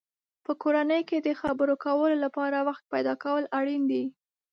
[0.45, 4.03] په کورنۍ کې د خبرو کولو لپاره وخت پیدا کول اړین دی.